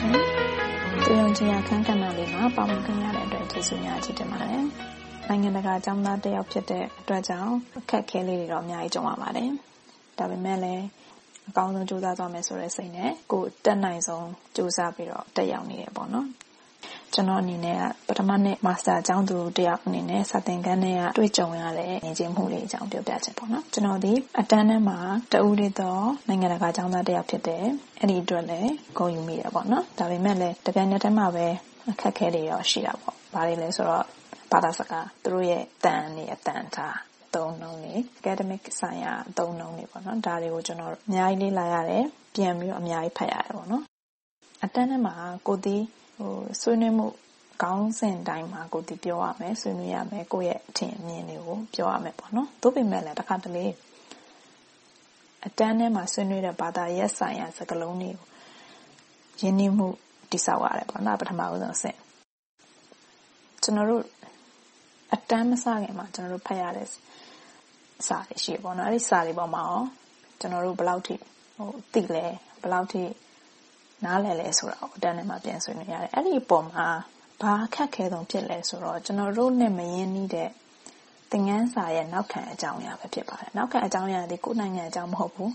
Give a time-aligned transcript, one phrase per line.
[0.00, 0.14] ရှင်။
[1.04, 4.64] သူယုံကြည်ရာခန်းကဏ္ဍလေးမှာပါဝင်ခွင့်ရတဲ့အတွက်ကျေးဇူးများကြီးတင်ပါတယ်။
[5.28, 9.50] နိုင်ငံတကာကျောင်းသားတစ်ယောက်ဖြစ်တဲ့အတွက်ကြောင့်အခက်အခဲလေးတွေတော့အများကြီးကြုံရပါတယ်။
[10.18, 10.84] ဒါပေမဲ့လည်း
[11.48, 14.26] အကောင်းဆုံးကြိုးစားသွားမယ်ဆိုတဲ့စိတ်နဲ့ကိုယ်တက်နိုင်ဆုံး
[14.56, 16.28] ကြိုးစားပြီးတော့တက်ရောက်နေတယ်ပေါ့နော်
[17.14, 24.98] ကျွန်တော်အနေနဲ့ပထမနှစ်မာစတာအကြောင်းသူတယောက်အနေနဲ့စာသင်ခန်းထဲကတွေ့ကြုံရတဲ့နေခြင်းမှုတွေအကြောင်းပြောပြချင်ပေါ့နော်ကျွန်တော်ဒီအတန်းထဲမှာ
[25.32, 27.64] တဦးလေးတော့နိုင်ငံတကာအကြောင်းသားတယောက်ဖြစ်တယ်
[28.00, 31.46] အဲ့ဒီအတွက်လည်းဂုဏ်ယူမိတယ်ပေါ့နော်ဒါပေမဲ့လည်းတကယ်နဲ့တည်းမှာပဲ
[31.90, 34.04] အခက်ခဲတွေရောရှိတာပေါ့ဘာတွေလဲဆိုတော့
[34.52, 36.96] ဘာသာစကားသူတို့ရဲ့တန်နေအတန်ထား
[37.34, 42.04] သုံးနှုန်းတွေ academic ဆိုင်ရာသုံးနှုန်းတွေပေါ့နော်ဒါတွေကိုကျွန်တော်အများကြီးလေ့လာရတယ်
[42.34, 43.84] ပြန်ပြီးတော့အများကြီးဖတ်ရတယ်ပေါ့နော်
[44.64, 45.14] အတန်းထဲမှာ
[45.46, 45.76] ကိုဒီ
[46.20, 47.06] ဟိုဆွေးနွေးမှု
[47.62, 53.66] ကောင်းစဉ်တိုင်းမှာကိုဒီပြောရမယ်ဆွေးနွေးရမယ်ကိုယ့်ရဲ့အထင်အမြင်တွေကိုပြောရမယ်ပေါ့နော်သို့ပေမဲ့လည်းတစ်ခါတလေ
[55.46, 58.10] အတန်းထဲမှာဆွေးနွေးတဲ့ဘာသာရပ်ဆိုင်ရာစကားလုံးတွေ
[59.40, 59.88] ကိုယဉ်ကျေးမှု
[60.30, 61.98] တိဆောက်ရတယ်ပေါ့နော်ပထမဦးဆုံးအဆင့်
[63.62, 64.04] ကျွန်တော်တို့
[65.14, 66.88] အတန်းမစခင်မှာကျွန်တော်တို့ဖတ်ရတဲ့
[68.06, 69.82] စာတွေရှိပေါ့နော်အဲ့ဒီစာတွေပေါ်မှာရော
[70.40, 71.14] ကျွန်တော်တို့ဘယ်လောက်ထိ
[71.56, 72.24] ဟိုသိလဲ
[72.62, 73.02] ဘယ်လောက်ထိ
[74.04, 76.86] နားလည်လဲဆိုတာကိုအတန်းထဲမှာပြန်ဆွေးနွေးရတယ်အဲ့ဒီအပေါ်မှာ
[77.42, 80.50] ဘာခက်ခဲဆုံးဖြစ်လဲဆိုတော့ကျွန်တော်တို့နဲ့မရင်းနှီးတဲ့
[81.30, 85.52] သင်ခန်းစာရဲ့နောက်ခံအကြောင်းအရာပဲဖြစ်ပါတယ်နောက်ခံအကြောင်းအရာဒီကိုယ်နိုင်ငံအကြောင်းမဟုတ်ဘူး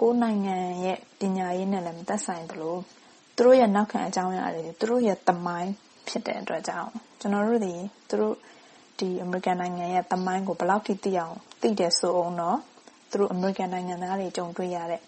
[0.00, 2.80] ကိုယ်နိုင်ငံရဲ့ပညာရေးနဲ့လည်းမသက်ဆိုင်ဘူးလို့
[3.36, 5.72] သူတို့ရဲ့နောက်ခံအကြောင်းအရာတွေသူတို့ရဲ့သမိုင်း
[6.08, 6.90] ဖြစ်တဲ့အတွက်ကြောင့်
[7.20, 7.74] ကျွန်တော်တို့ဒီ
[8.08, 8.34] သူတို့
[8.98, 12.58] ဒီအမေရိကန်နိုင်ငံရဲ့သမိုင်းကိုဘယ်လောက်ထိသိအောင်သိတယ်ဆိုအောင်တော့
[13.10, 15.02] သူတို့အမေရိကန်နိုင်ငံသားတွေကြုံတွေ့ရတဲ့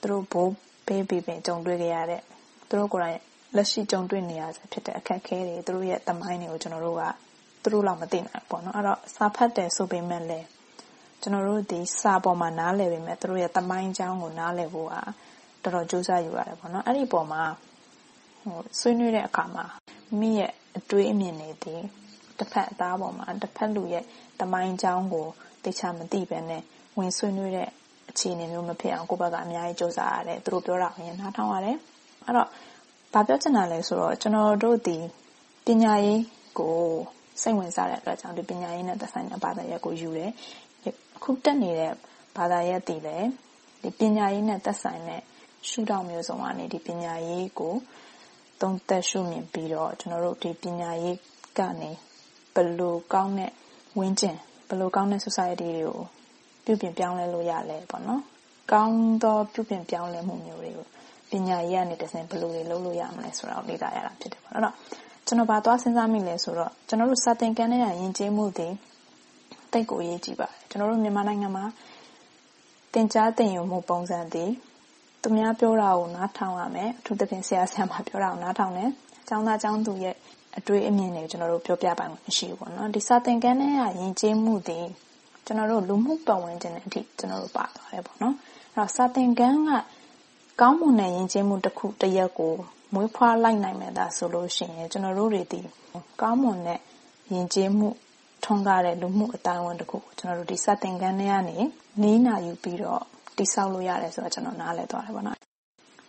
[0.00, 0.52] သူတို့ဘိုး
[0.86, 2.20] ဘေးဘေးပင်ကြုံတွေ့ကြရတဲ့
[2.68, 3.18] သူတို့ကိုယ်တိုင်
[3.56, 7.02] လက်ရှိကြုံတွေ့နေရဖြစ်တဲ့အခက်အခဲတွေသူတို့ရဲ့သမိုင်းတွေကိုကျွန်တော်တို့က
[7.62, 10.46] သူတို့လောက်မသိနိုင်ဘူးပေါ့နော်အဲ့တော့စာဖတ်တယ်ဆိုပေမဲ့လည်း
[11.20, 14.94] ကျွန်တော်တို့ဒီစာပေါ်မှာနားလည်ပေမဲ့သူတို့ရဲ့သမိုင်းကြောင်းကိုနားလည်ဖို့က
[15.62, 17.42] တော်တော်ကြိုးစားယူရတယ်ပေါ့နော်အဲ့ဒီပေါ်မှာ
[18.42, 19.64] ဟိုဆွေးနွေးတဲ့အခါမှာ
[20.20, 21.74] မိရဲ့အတွေးအမြင်တွေဒီ
[22.38, 24.04] တစ်ဖက်အသားပေါ်မှာတစ်ဖက်လူရဲ့
[24.40, 25.26] သမိုင်းကြောင်းကို
[25.62, 26.62] သိချမသိပဲနဲ့
[26.98, 27.68] ဝင်ဆွေးနွေးတဲ့
[28.10, 31.76] အခြေအနေမျိုးမဖြစ်အောင်ကိုယ့်ဘက်ကအများကြီးစူးစမ်းရတယ်သူတို့ပြောတာကိုရင်နားထောင်ရတယ်
[32.24, 32.48] အဲ့တော့
[33.12, 34.96] ဘာပြောချင်တာလဲဆိုတော့ကျွန်တော်တို့ဒီ
[35.66, 36.22] ပညာရေး
[36.58, 36.76] ကို
[37.42, 40.30] စိတ်ဝင်စားတဲ့အတွက်ကြောင့်ဒီပညာရေးနဲ့သက်ဆိုင်တဲ့ဘာသာရပ်ကိုယူတယ်
[41.16, 41.92] အခုတက်နေတဲ့
[42.36, 43.24] ဘာသာရပ်တည်တယ်
[43.82, 45.22] ဒီပညာရေးနဲ့သက်ဆိုင်တဲ့
[45.68, 47.74] ရှုထောင့်မျိုးစုံကနေဒီပညာရေးကို
[48.60, 51.16] သုံးသက်ရှုမြင်ပြီးတော့ကျွန်တော်တို့ဒီပညာရေး
[51.58, 51.90] ကနေ
[52.54, 53.52] ဘယ်လိုကောင်းတဲ့
[53.98, 54.36] ဝင်းကျင်
[54.68, 56.00] ဘယ်လိုကောင်းတဲ့ society တွေကို
[56.64, 58.22] ပြုပြင်ပြောင်းလဲလို့ရလဲပေါ့နော်
[58.72, 60.86] ကောင်းသောပြုပြင်ပြောင်းလဲမှုမျိုးတွေကို
[61.30, 64.74] ပညာရေးကနေတဆင့်ဘယ်လိုတွေလုပ်လို့ရမလဲဆိုတာကိုလေ့လာရတာဖြစ်တယ်ပေါ့နော်
[65.26, 68.68] ကျွန်တော်ဘာသွားစဉ်းစားမိလဲဆိုတော့ကျွန်တော်တို့စာသင်ခန်းထဲကယဉ်ကျေးမှုတွေ
[69.72, 71.64] တိတ်ကိုအရေးကြီးပါတယ်ကျွန်တော်တို့မြန်မာနိုင်ငံမှာ
[72.92, 74.46] သင်ကြားသင်ယူမှုပုံစံတွေ
[75.22, 78.90] သူများပြောတာကိုနားထောင်ရမယ်အထူးသဖြင့်ဆရာဆရာမပြောတာကိုနားထောင်တယ်
[79.22, 80.16] အကြောင်းသားအကြောင်းသူရဲ့
[80.58, 84.80] အတွေ့အမြင်တွေကျွန်တော်တို့ပြောပြပိုင်မရှိဘူးပေါ့နော်ဒီစာသင်ခန်းထဲကယဉ်ကျေးမှုတွေ
[85.46, 88.34] ကျွန်တော်တို့လူမှုပတ်ဝန်းကျင်နဲ့အထိကျွန်တော်တို့ပါသွားတယ်ပေါ့နော်
[88.74, 89.70] အဲ့တော့စာသင်ခန်းက
[90.60, 92.52] ကောင်းမွန်တဲ့ယဉ်ကျေးမှုတစ်ခုတစ်ရက်ကို
[92.94, 95.60] မွေးဖွားလိုက်နိုင်မယ်သာဆိုလို့ရှိရင်ကျွန်တော်တို့တွေဒီ
[96.20, 96.78] ကောင်းမွန်တဲ့
[97.32, 97.88] ယဉ်ကျေးမှု
[98.44, 101.56] ထွန်းကားတဲ့လူမှုအတိုင်းအဝန်တစ်ခုကျွန်တော်တို့ဒီစာသင်ခန်းထဲကနေ
[102.02, 103.02] နီးနာယူပြီးတော့
[103.36, 105.38] တိဆောက်လို့ရတယ်ဆိုတော့ကျွန်တော်နားလည်သွားတယ်ပေါ့နော်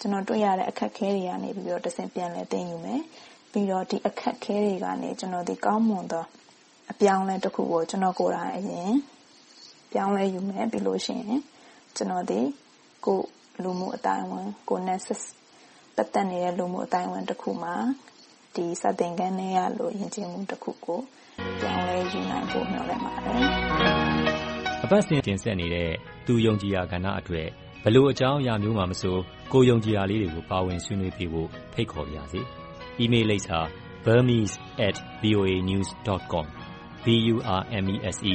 [0.00, 3.02] ကျွန်တော်တွေ့ရတဲ့အခက်ခဲတွေကနေပြီးတော့တဆင်ပြန်လဲသိယူမယ်
[3.52, 6.24] ပြီးတော့ဒီအခက်ခဲတွေကနေကျွန်တော်ဒီကောင်းမွန်သော
[6.90, 8.92] အပြောင်းလဲတစ်ခုကိုကျွန်တော်ကိုယ်တိုင်အရင်
[9.92, 11.42] ပြောင်းလဲယူမယ်ပြီးလို့ရှိရင်
[11.96, 12.40] ကျွန်တော်ဒီ
[13.04, 13.18] ကို
[13.62, 15.00] လူမှုအတိုင်းအဝန်ကိုနဲ့
[15.96, 17.74] ပတ်သက်နေတဲ့လူမှုအတိုင်းအဝန်တစ်ခုမှာ
[18.54, 21.00] ဒီစတင်ခန်းထဲရလို့ယဉ်ကျေးမှုတစ်ခုကို
[21.60, 23.40] ပြောင်းလဲယူနိုင်ဖို့မျှော်လင့်ပါတယ်
[24.84, 25.90] အပတ်စဉ်တင်ဆက်နေတဲ့
[26.26, 27.48] သူယုံကြည်ရာကဏ္ဍအတွက်
[27.84, 29.16] ဘလို့အကြောင်းအရာမျိုးမှမဆို
[29.52, 32.40] ကိုယုံကြည်ရာလေးတွေကိုပါဝင်ဆွေးနွေးပေးဖို့ဖိတ်ခေါ်ပါရစေ။
[33.02, 33.58] email လိပ်စာ
[34.04, 36.46] burmese@voanews.com
[37.04, 38.34] b u r m e s e